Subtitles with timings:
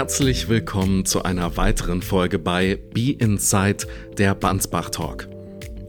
[0.00, 3.86] Herzlich willkommen zu einer weiteren Folge bei Be Inside,
[4.16, 5.28] der Bansbach Talk.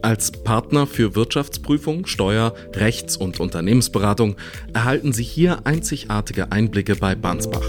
[0.02, 4.36] Als Partner für Wirtschaftsprüfung, Steuer, Rechts- und Unternehmensberatung
[4.74, 7.64] erhalten Sie hier einzigartige Einblicke bei Bansbach.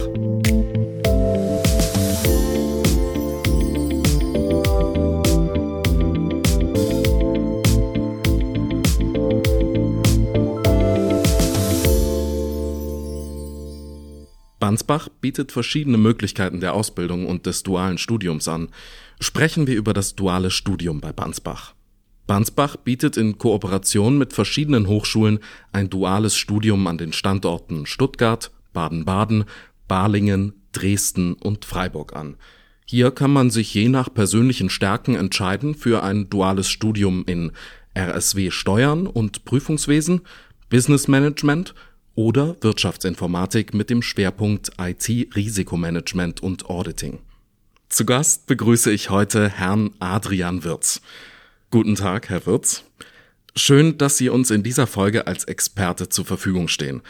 [14.63, 18.69] Bansbach bietet verschiedene Möglichkeiten der Ausbildung und des dualen Studiums an.
[19.19, 21.73] Sprechen wir über das duale Studium bei Bansbach.
[22.27, 25.39] Bansbach bietet in Kooperation mit verschiedenen Hochschulen
[25.73, 29.43] ein duales Studium an den Standorten Stuttgart, Baden-Baden,
[29.89, 32.37] Balingen, Dresden und Freiburg an.
[32.85, 37.51] Hier kann man sich je nach persönlichen Stärken entscheiden für ein duales Studium in
[37.97, 40.21] RSW Steuern und Prüfungswesen,
[40.69, 41.75] Business Management
[42.15, 47.19] oder Wirtschaftsinformatik mit dem Schwerpunkt IT Risikomanagement und Auditing.
[47.89, 51.01] Zu Gast begrüße ich heute Herrn Adrian Wirz.
[51.71, 52.83] Guten Tag, Herr Wirz.
[53.55, 57.01] Schön, dass Sie uns in dieser Folge als Experte zur Verfügung stehen.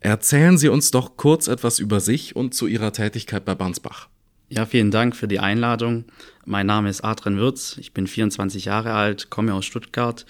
[0.00, 4.08] Erzählen Sie uns doch kurz etwas über sich und zu Ihrer Tätigkeit bei Bansbach.
[4.48, 6.04] Ja, vielen Dank für die Einladung.
[6.44, 7.76] Mein Name ist Adrian Wirz.
[7.78, 10.24] Ich bin 24 Jahre alt, komme aus Stuttgart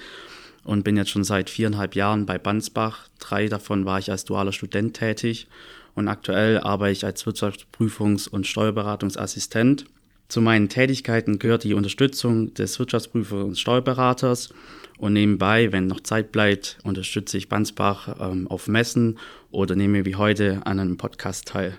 [0.66, 3.08] und bin jetzt schon seit viereinhalb Jahren bei Bansbach.
[3.20, 5.46] Drei davon war ich als dualer Student tätig
[5.94, 9.86] und aktuell arbeite ich als Wirtschaftsprüfungs- und Steuerberatungsassistent.
[10.28, 14.52] Zu meinen Tätigkeiten gehört die Unterstützung des Wirtschaftsprüfers und Steuerberaters
[14.98, 19.18] und nebenbei, wenn noch Zeit bleibt, unterstütze ich Bansbach ähm, auf Messen
[19.52, 21.76] oder nehme wie heute an einem Podcast teil.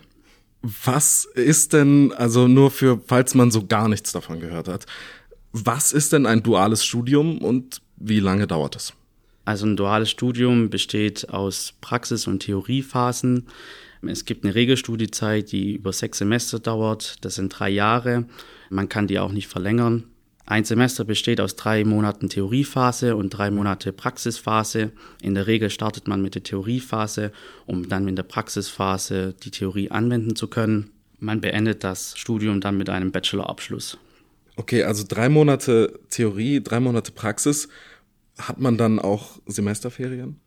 [0.61, 4.85] Was ist denn, also nur für, falls man so gar nichts davon gehört hat,
[5.51, 8.93] was ist denn ein duales Studium und wie lange dauert es?
[9.45, 13.47] Also ein duales Studium besteht aus Praxis- und Theoriephasen.
[14.05, 17.15] Es gibt eine Regelstudiezeit, die über sechs Semester dauert.
[17.21, 18.25] Das sind drei Jahre.
[18.69, 20.03] Man kann die auch nicht verlängern.
[20.45, 24.91] Ein Semester besteht aus drei Monaten Theoriephase und drei Monate Praxisphase.
[25.21, 27.33] In der Regel startet man mit der Theoriephase,
[27.65, 30.91] um dann in der Praxisphase die Theorie anwenden zu können.
[31.19, 33.97] Man beendet das Studium dann mit einem Bachelorabschluss.
[34.57, 37.69] Okay, also drei Monate Theorie, drei Monate Praxis.
[38.39, 40.39] Hat man dann auch Semesterferien?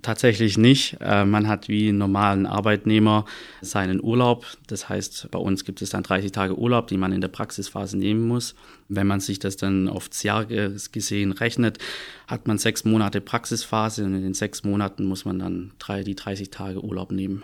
[0.00, 0.96] Tatsächlich nicht.
[1.00, 3.24] Äh, man hat wie normalen Arbeitnehmer
[3.60, 4.46] seinen Urlaub.
[4.68, 7.98] Das heißt, bei uns gibt es dann 30 Tage Urlaub, die man in der Praxisphase
[7.98, 8.54] nehmen muss.
[8.88, 11.78] Wenn man sich das dann aufs Jahr gesehen rechnet,
[12.26, 16.14] hat man sechs Monate Praxisphase und in den sechs Monaten muss man dann drei, die
[16.14, 17.42] 30 Tage Urlaub nehmen.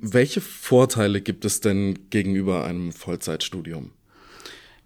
[0.00, 3.92] Welche Vorteile gibt es denn gegenüber einem Vollzeitstudium?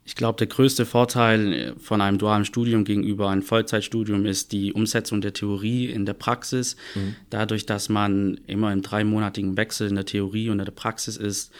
[0.05, 4.73] Ich glaube, der größte Vorteil äh, von einem dualen Studium gegenüber einem Vollzeitstudium ist die
[4.73, 6.77] Umsetzung der Theorie in der Praxis.
[6.95, 7.15] Mhm.
[7.31, 11.53] Dadurch, dass man immer im dreimonatigen Wechsel in der Theorie und in der Praxis ist,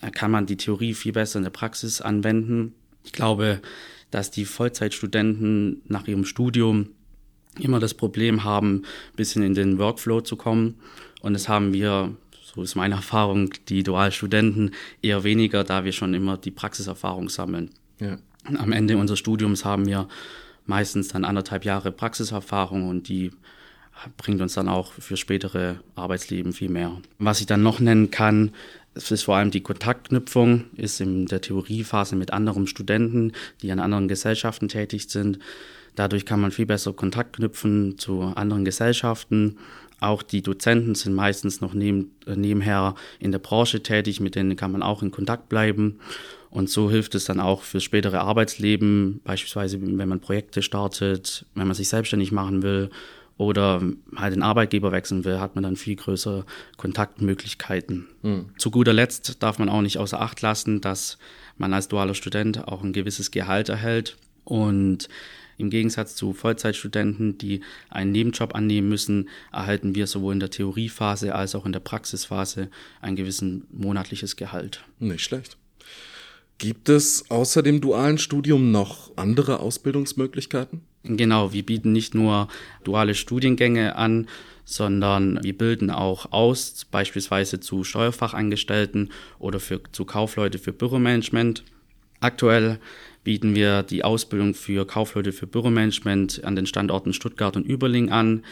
[0.00, 2.74] äh, kann man die Theorie viel besser in der Praxis anwenden.
[3.04, 3.60] Ich glaube,
[4.10, 6.88] dass die Vollzeitstudenten nach ihrem Studium
[7.58, 10.76] immer das Problem haben, ein bisschen in den Workflow zu kommen.
[11.20, 12.16] Und das haben wir
[12.54, 17.70] so ist meine Erfahrung, die Dualstudenten eher weniger, da wir schon immer die Praxiserfahrung sammeln.
[18.02, 18.18] Ja.
[18.58, 20.08] Am Ende unseres Studiums haben wir
[20.66, 23.30] meistens dann anderthalb Jahre Praxiserfahrung und die
[24.16, 27.00] bringt uns dann auch für spätere Arbeitsleben viel mehr.
[27.18, 28.50] Was ich dann noch nennen kann,
[28.94, 34.08] ist vor allem die Kontaktknüpfung, ist in der Theoriephase mit anderen Studenten, die an anderen
[34.08, 35.38] Gesellschaften tätig sind.
[35.94, 39.58] Dadurch kann man viel besser Kontakt knüpfen zu anderen Gesellschaften.
[40.00, 44.56] Auch die Dozenten sind meistens noch neben, äh, nebenher in der Branche tätig, mit denen
[44.56, 46.00] kann man auch in Kontakt bleiben.
[46.52, 51.66] Und so hilft es dann auch fürs spätere Arbeitsleben, beispielsweise wenn man Projekte startet, wenn
[51.66, 52.90] man sich selbstständig machen will
[53.38, 53.80] oder
[54.14, 56.44] halt den Arbeitgeber wechseln will, hat man dann viel größere
[56.76, 58.06] Kontaktmöglichkeiten.
[58.20, 58.50] Mhm.
[58.58, 61.16] Zu guter Letzt darf man auch nicht außer Acht lassen, dass
[61.56, 65.08] man als dualer Student auch ein gewisses Gehalt erhält und
[65.56, 71.34] im Gegensatz zu Vollzeitstudenten, die einen Nebenjob annehmen müssen, erhalten wir sowohl in der Theoriephase
[71.34, 72.68] als auch in der Praxisphase
[73.00, 74.84] ein gewissen monatliches Gehalt.
[74.98, 75.56] Nicht schlecht.
[76.62, 80.82] Gibt es außer dem dualen Studium noch andere Ausbildungsmöglichkeiten?
[81.02, 82.46] Genau, wir bieten nicht nur
[82.84, 84.28] duale Studiengänge an,
[84.64, 89.10] sondern wir bilden auch aus, beispielsweise zu Steuerfachangestellten
[89.40, 91.64] oder für, zu Kaufleute für Büromanagement.
[92.20, 92.78] Aktuell
[93.24, 98.44] bieten wir die Ausbildung für Kaufleute für Büromanagement an den Standorten Stuttgart und Überling an.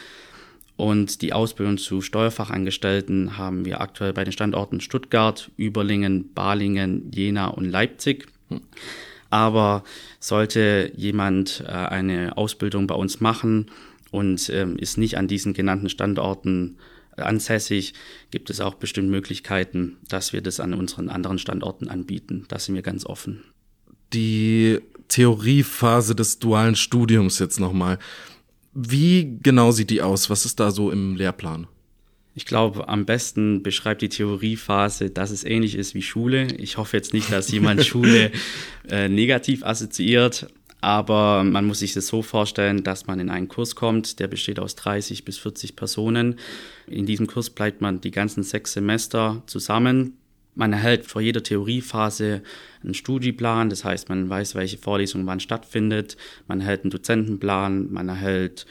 [0.81, 7.49] Und die Ausbildung zu Steuerfachangestellten haben wir aktuell bei den Standorten Stuttgart, Überlingen, Balingen, Jena
[7.49, 8.29] und Leipzig.
[9.29, 9.85] Aber
[10.21, 13.67] sollte jemand äh, eine Ausbildung bei uns machen
[14.11, 16.79] und ähm, ist nicht an diesen genannten Standorten
[17.15, 17.93] ansässig,
[18.31, 22.47] gibt es auch bestimmt Möglichkeiten, dass wir das an unseren anderen Standorten anbieten.
[22.49, 23.45] Da sind wir ganz offen.
[24.15, 27.99] Die Theoriephase des dualen Studiums jetzt nochmal.
[28.73, 30.31] Wie genau sieht die aus?
[30.31, 31.67] Was ist da so im Lehrplan?
[32.35, 36.47] Ich glaube, am besten beschreibt die Theoriephase, dass es ähnlich ist wie Schule.
[36.59, 38.31] Ich hoffe jetzt nicht, dass jemand Schule
[38.89, 40.47] äh, negativ assoziiert,
[40.81, 44.61] aber man muss sich das so vorstellen, dass man in einen Kurs kommt, der besteht
[44.61, 46.37] aus 30 bis 40 Personen.
[46.87, 50.17] In diesem Kurs bleibt man die ganzen sechs Semester zusammen.
[50.55, 52.43] Man erhält vor jeder Theoriephase
[52.83, 56.17] einen Studieplan, das heißt, man weiß, welche Vorlesung wann stattfindet.
[56.49, 58.67] Man erhält einen Dozentenplan, man erhält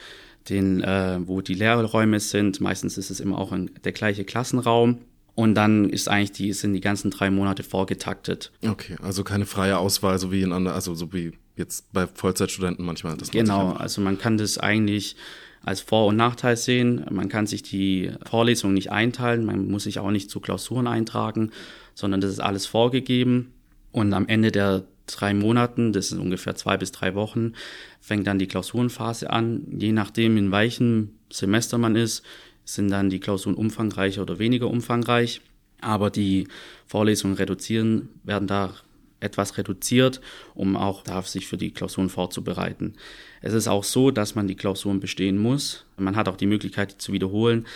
[0.48, 2.60] den, äh, wo die Lehrräume sind.
[2.60, 4.98] Meistens ist es immer auch ein, der gleiche Klassenraum.
[5.34, 8.52] Und dann ist eigentlich die, sind die ganzen drei Monate vorgetaktet.
[8.66, 12.84] Okay, also keine freie Auswahl, so wie in anderen, also so wie jetzt bei Vollzeitstudenten
[12.84, 13.16] manchmal.
[13.16, 15.16] Das genau, also man kann das eigentlich
[15.64, 17.04] als Vor- und Nachteil sehen.
[17.10, 21.50] Man kann sich die Vorlesung nicht einteilen, man muss sich auch nicht zu Klausuren eintragen,
[21.94, 23.52] sondern das ist alles vorgegeben.
[23.92, 27.54] Und am Ende der drei Monaten, das sind ungefähr zwei bis drei Wochen,
[28.00, 29.66] fängt dann die Klausurenphase an.
[29.76, 32.22] Je nachdem, in welchem Semester man ist,
[32.64, 35.40] sind dann die Klausuren umfangreicher oder weniger umfangreich.
[35.80, 36.46] Aber die
[36.86, 38.74] Vorlesungen reduzieren, werden da
[39.20, 40.20] etwas reduziert,
[40.54, 42.94] um auch da sich für die Klausuren vorzubereiten.
[43.40, 45.84] Es ist auch so, dass man die Klausuren bestehen muss.
[45.96, 47.66] Man hat auch die Möglichkeit, die zu wiederholen.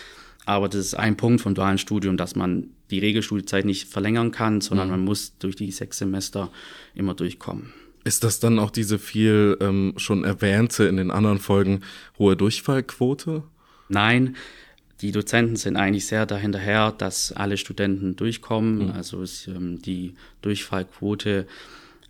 [0.47, 4.61] Aber das ist ein Punkt vom dualen Studium, dass man die Regelstudiezeit nicht verlängern kann,
[4.61, 4.93] sondern mhm.
[4.93, 6.51] man muss durch die sechs Semester
[6.95, 7.73] immer durchkommen.
[8.05, 11.81] Ist das dann auch diese viel ähm, schon erwähnte in den anderen Folgen
[12.19, 13.43] hohe Durchfallquote?
[13.89, 14.37] Nein,
[15.01, 18.87] die Dozenten sind eigentlich sehr dahinterher, dass alle Studenten durchkommen.
[18.87, 18.91] Mhm.
[18.93, 21.47] Also ist, ähm, die Durchfallquote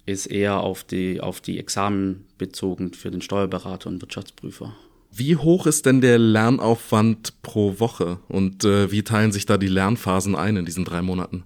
[0.06, 4.74] ist eher auf die, auf die Examen bezogen für den Steuerberater und Wirtschaftsprüfer.
[5.10, 9.68] Wie hoch ist denn der Lernaufwand pro Woche und äh, wie teilen sich da die
[9.68, 11.44] Lernphasen ein in diesen drei Monaten?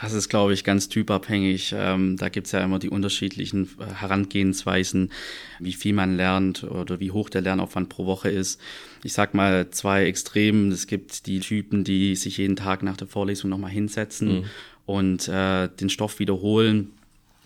[0.00, 1.74] Das ist, glaube ich, ganz typabhängig.
[1.74, 5.10] Ähm, da gibt's ja immer die unterschiedlichen äh, Herangehensweisen,
[5.58, 8.60] wie viel man lernt oder wie hoch der Lernaufwand pro Woche ist.
[9.04, 10.70] Ich sag mal zwei Extremen.
[10.70, 14.44] Es gibt die Typen, die sich jeden Tag nach der Vorlesung nochmal hinsetzen mhm.
[14.84, 16.92] und äh, den Stoff wiederholen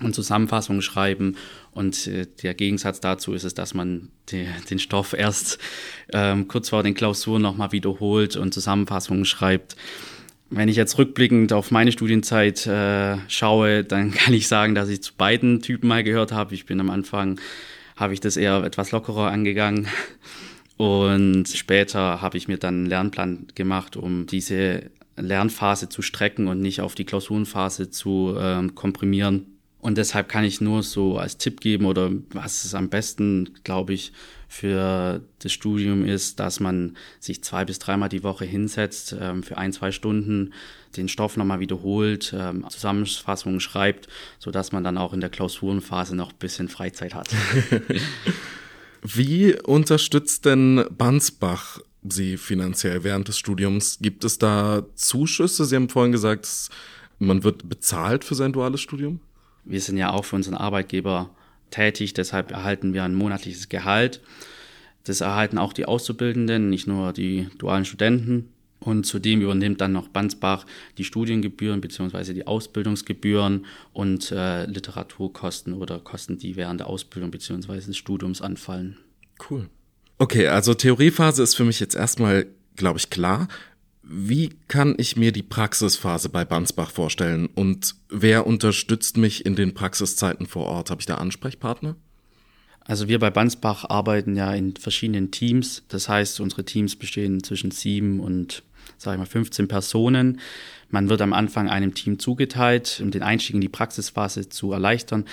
[0.00, 1.36] und Zusammenfassungen schreiben.
[1.72, 5.58] Und äh, der Gegensatz dazu ist es, dass man die, den Stoff erst
[6.12, 9.76] ähm, kurz vor den Klausuren nochmal wiederholt und Zusammenfassungen schreibt.
[10.50, 15.02] Wenn ich jetzt rückblickend auf meine Studienzeit äh, schaue, dann kann ich sagen, dass ich
[15.02, 16.54] zu beiden Typen mal gehört habe.
[16.54, 17.40] Ich bin am Anfang,
[17.96, 19.86] habe ich das eher etwas lockerer angegangen.
[20.76, 26.62] Und später habe ich mir dann einen Lernplan gemacht, um diese Lernphase zu strecken und
[26.62, 29.59] nicht auf die Klausurenphase zu äh, komprimieren.
[29.80, 33.94] Und deshalb kann ich nur so als Tipp geben oder was es am besten, glaube
[33.94, 34.12] ich,
[34.48, 39.56] für das Studium ist, dass man sich zwei bis dreimal die Woche hinsetzt, ähm, für
[39.56, 40.52] ein, zwei Stunden
[40.96, 46.16] den Stoff nochmal wiederholt, ähm, Zusammenfassungen schreibt, so dass man dann auch in der Klausurenphase
[46.16, 47.30] noch ein bisschen Freizeit hat.
[49.02, 53.98] Wie unterstützt denn Bansbach Sie finanziell während des Studiums?
[54.00, 55.64] Gibt es da Zuschüsse?
[55.64, 56.48] Sie haben vorhin gesagt,
[57.18, 59.20] man wird bezahlt für sein duales Studium?
[59.64, 61.30] Wir sind ja auch für unseren Arbeitgeber
[61.70, 64.20] tätig, deshalb erhalten wir ein monatliches Gehalt.
[65.04, 68.52] Das erhalten auch die Auszubildenden, nicht nur die dualen Studenten.
[68.80, 70.64] Und zudem übernimmt dann noch Bandsbach
[70.96, 72.32] die Studiengebühren bzw.
[72.32, 77.74] die Ausbildungsgebühren und äh, Literaturkosten oder Kosten, die während der Ausbildung bzw.
[77.74, 78.96] des Studiums anfallen.
[79.50, 79.68] Cool.
[80.16, 82.46] Okay, also Theoriephase ist für mich jetzt erstmal,
[82.76, 83.48] glaube ich, klar.
[84.02, 89.74] Wie kann ich mir die Praxisphase bei Bansbach vorstellen und wer unterstützt mich in den
[89.74, 90.90] Praxiszeiten vor Ort?
[90.90, 91.96] Habe ich da Ansprechpartner?
[92.80, 95.82] Also wir bei Bansbach arbeiten ja in verschiedenen Teams.
[95.88, 98.62] Das heißt, unsere Teams bestehen zwischen sieben und,
[98.98, 100.40] sage ich mal, 15 Personen.
[100.88, 105.26] Man wird am Anfang einem Team zugeteilt, um den Einstieg in die Praxisphase zu erleichtern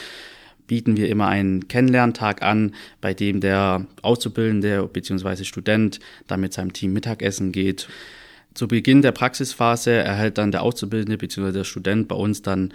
[0.68, 5.46] bieten wir immer einen Kennenlerntag an, bei dem der Auszubildende bzw.
[5.46, 7.88] Student dann mit seinem Team Mittagessen geht.
[8.58, 11.52] Zu Beginn der Praxisphase erhält dann der Auszubildende bzw.
[11.52, 12.74] der Student bei uns dann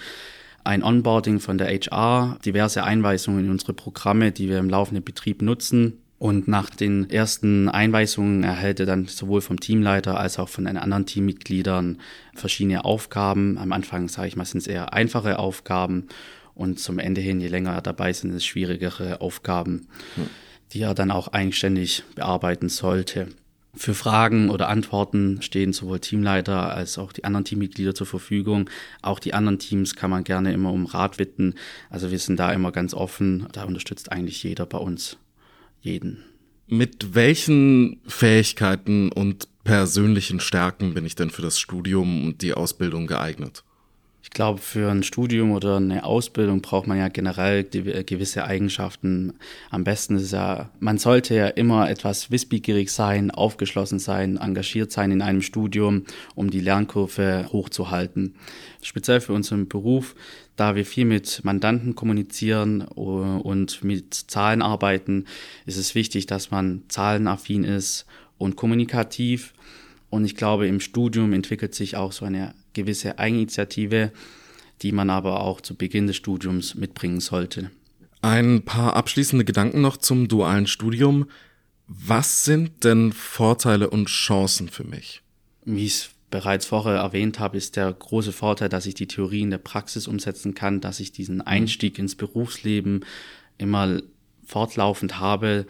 [0.62, 5.42] ein Onboarding von der HR, diverse Einweisungen in unsere Programme, die wir im laufenden Betrieb
[5.42, 5.98] nutzen.
[6.20, 10.76] Und nach den ersten Einweisungen erhält er dann sowohl vom Teamleiter als auch von den
[10.76, 11.98] anderen Teammitgliedern
[12.32, 13.58] verschiedene Aufgaben.
[13.58, 16.06] Am Anfang, sage ich mal, sind es eher einfache Aufgaben
[16.54, 19.88] und zum Ende hin, je länger er dabei ist, sind es schwierigere Aufgaben,
[20.72, 23.26] die er dann auch eigenständig bearbeiten sollte.
[23.74, 28.68] Für Fragen oder Antworten stehen sowohl Teamleiter als auch die anderen Teammitglieder zur Verfügung.
[29.00, 31.54] Auch die anderen Teams kann man gerne immer um Rat bitten.
[31.88, 33.46] Also wir sind da immer ganz offen.
[33.52, 35.16] Da unterstützt eigentlich jeder bei uns
[35.80, 36.22] jeden.
[36.66, 43.06] Mit welchen Fähigkeiten und persönlichen Stärken bin ich denn für das Studium und die Ausbildung
[43.06, 43.64] geeignet?
[44.24, 49.34] Ich glaube, für ein Studium oder eine Ausbildung braucht man ja generell gewisse Eigenschaften.
[49.68, 55.10] Am besten ist ja, man sollte ja immer etwas wissbegierig sein, aufgeschlossen sein, engagiert sein
[55.10, 56.04] in einem Studium,
[56.36, 58.36] um die Lernkurve hochzuhalten.
[58.80, 60.14] Speziell für unseren Beruf,
[60.56, 65.26] da wir viel mit Mandanten kommunizieren und mit Zahlen arbeiten,
[65.66, 68.06] ist es wichtig, dass man zahlenaffin ist
[68.38, 69.52] und kommunikativ.
[70.12, 74.12] Und ich glaube, im Studium entwickelt sich auch so eine gewisse Eigeninitiative,
[74.82, 77.70] die man aber auch zu Beginn des Studiums mitbringen sollte.
[78.20, 81.30] Ein paar abschließende Gedanken noch zum dualen Studium.
[81.86, 85.22] Was sind denn Vorteile und Chancen für mich?
[85.64, 89.40] Wie ich es bereits vorher erwähnt habe, ist der große Vorteil, dass ich die Theorie
[89.40, 91.42] in der Praxis umsetzen kann, dass ich diesen mhm.
[91.46, 93.06] Einstieg ins Berufsleben
[93.56, 94.02] immer
[94.44, 95.66] fortlaufend habe,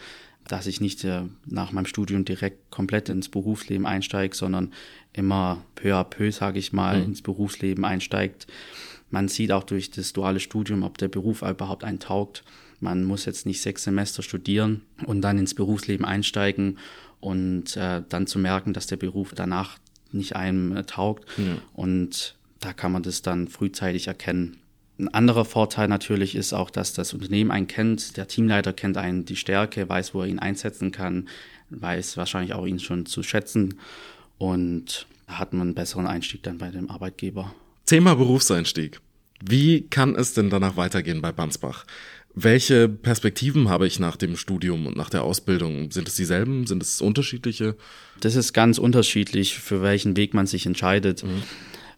[0.49, 4.73] dass ich nicht äh, nach meinem Studium direkt komplett ins Berufsleben einsteige, sondern
[5.13, 7.05] immer peu à peu, sage ich mal, mhm.
[7.07, 8.47] ins Berufsleben einsteigt.
[9.11, 12.45] Man sieht auch durch das duale Studium, ob der Beruf überhaupt einen taugt.
[12.81, 16.79] Man muss jetzt nicht sechs Semester studieren und dann ins Berufsleben einsteigen
[17.21, 19.79] und äh, dann zu merken, dass der Beruf danach
[20.11, 21.27] nicht einem äh, taugt.
[21.39, 21.59] Ja.
[21.75, 24.57] Und da kann man das dann frühzeitig erkennen.
[24.99, 29.25] Ein anderer Vorteil natürlich ist auch, dass das Unternehmen einen kennt, der Teamleiter kennt einen
[29.25, 31.29] die Stärke, weiß, wo er ihn einsetzen kann,
[31.71, 33.79] weiß wahrscheinlich auch ihn schon zu schätzen
[34.39, 37.55] und hat man einen besseren Einstieg dann bei dem Arbeitgeber.
[37.87, 39.01] Thema Berufseinstieg.
[39.45, 41.85] Wie kann es denn danach weitergehen bei Bansbach?
[42.35, 45.91] Welche Perspektiven habe ich nach dem Studium und nach der Ausbildung?
[45.91, 46.67] Sind es dieselben?
[46.67, 47.77] Sind es unterschiedliche?
[48.21, 51.25] Das ist ganz unterschiedlich, für welchen Weg man sich entscheidet.
[51.25, 51.43] Mhm.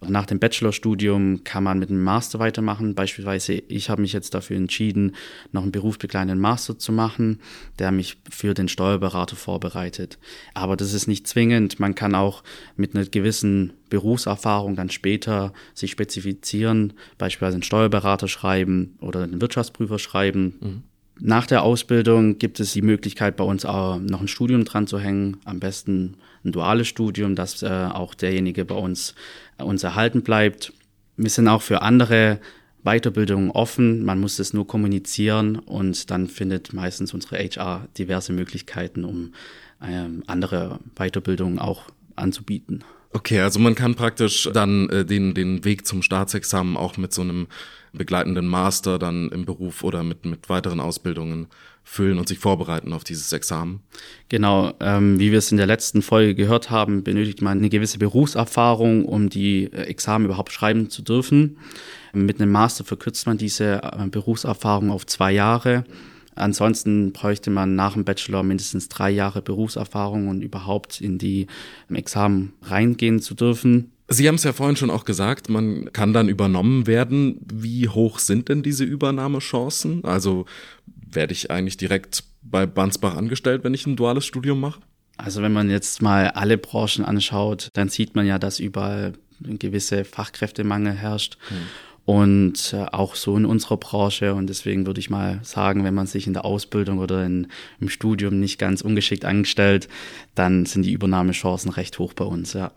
[0.00, 2.94] Nach dem Bachelorstudium kann man mit einem Master weitermachen.
[2.94, 5.14] Beispielsweise, ich habe mich jetzt dafür entschieden,
[5.52, 7.40] noch einen berufsbegleitenden Master zu machen,
[7.78, 10.18] der mich für den Steuerberater vorbereitet.
[10.54, 11.80] Aber das ist nicht zwingend.
[11.80, 12.42] Man kann auch
[12.76, 19.98] mit einer gewissen Berufserfahrung dann später sich spezifizieren, beispielsweise einen Steuerberater schreiben oder einen Wirtschaftsprüfer
[19.98, 20.54] schreiben.
[20.60, 20.82] Mhm.
[21.20, 24.98] Nach der Ausbildung gibt es die Möglichkeit, bei uns auch noch ein Studium dran zu
[24.98, 25.36] hängen.
[25.44, 29.14] Am besten ein duales Studium, dass äh, auch derjenige bei uns
[29.58, 30.72] äh, uns erhalten bleibt.
[31.16, 32.40] Wir sind auch für andere
[32.82, 34.04] Weiterbildungen offen.
[34.04, 39.32] Man muss es nur kommunizieren und dann findet meistens unsere HR diverse Möglichkeiten, um
[39.82, 42.84] ähm, andere Weiterbildungen auch anzubieten.
[43.12, 47.22] Okay, also man kann praktisch dann äh, den, den Weg zum Staatsexamen auch mit so
[47.22, 47.46] einem
[47.96, 51.48] begleitenden Master dann im Beruf oder mit, mit weiteren Ausbildungen
[51.84, 53.80] füllen und sich vorbereiten auf dieses Examen.
[54.28, 57.98] Genau, ähm, wie wir es in der letzten Folge gehört haben, benötigt man eine gewisse
[57.98, 61.58] Berufserfahrung, um die äh, Examen überhaupt schreiben zu dürfen.
[62.14, 65.84] Mit einem Master verkürzt man diese äh, Berufserfahrung auf zwei Jahre.
[66.36, 71.46] Ansonsten bräuchte man nach dem Bachelor mindestens drei Jahre Berufserfahrung und überhaupt in die
[71.92, 73.92] Examen reingehen zu dürfen.
[74.08, 77.40] Sie haben es ja vorhin schon auch gesagt, man kann dann übernommen werden.
[77.50, 80.04] Wie hoch sind denn diese Übernahmechancen?
[80.04, 80.44] Also
[81.10, 84.80] werde ich eigentlich direkt bei Bansbach angestellt, wenn ich ein duales Studium mache?
[85.16, 89.58] Also wenn man jetzt mal alle Branchen anschaut, dann sieht man ja, dass überall ein
[89.58, 91.38] gewisser Fachkräftemangel herrscht.
[91.48, 91.56] Hm
[92.04, 94.34] und äh, auch so in unserer Branche.
[94.34, 97.48] Und deswegen würde ich mal sagen, wenn man sich in der Ausbildung oder in,
[97.80, 99.88] im Studium nicht ganz ungeschickt angestellt,
[100.34, 102.72] dann sind die Übernahmechancen recht hoch bei uns, ja.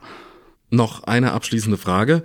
[0.69, 2.24] Noch eine abschließende Frage.